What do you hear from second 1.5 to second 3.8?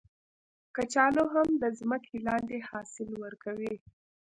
د ځمکې لاندې حاصل ورکوي